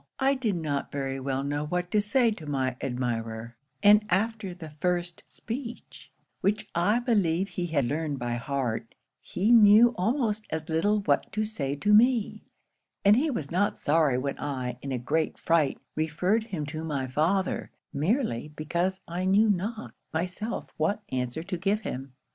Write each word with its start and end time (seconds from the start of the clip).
I 0.17 0.33
did 0.33 0.55
not 0.55 0.91
very 0.91 1.19
well 1.19 1.43
know 1.43 1.63
what 1.67 1.91
to 1.91 2.01
say 2.01 2.31
to 2.31 2.47
my 2.47 2.75
admirer; 2.81 3.55
and 3.83 4.03
after 4.09 4.51
the 4.51 4.71
first 4.81 5.21
speech, 5.27 6.11
which 6.39 6.67
I 6.73 6.97
believe 6.97 7.49
he 7.49 7.67
had 7.67 7.85
learned 7.85 8.17
by 8.17 8.33
heart, 8.37 8.95
he 9.21 9.51
knew 9.51 9.93
almost 9.99 10.47
as 10.49 10.69
little 10.69 11.01
what 11.01 11.31
to 11.33 11.45
say 11.45 11.75
to 11.75 11.93
me; 11.93 12.41
and 13.05 13.15
he 13.15 13.29
was 13.29 13.51
not 13.51 13.77
sorry 13.77 14.17
when 14.17 14.39
I, 14.39 14.79
in 14.81 14.91
a 14.91 14.97
great 14.97 15.37
fright, 15.37 15.77
referred 15.95 16.45
him 16.45 16.65
to 16.65 16.83
my 16.83 17.05
father, 17.05 17.69
merely 17.93 18.47
because 18.47 19.01
I 19.07 19.25
knew 19.25 19.51
not 19.51 19.93
myself 20.11 20.73
what 20.77 21.03
answer 21.11 21.43
to 21.43 21.57
give 21.59 21.81
him. 21.81 22.13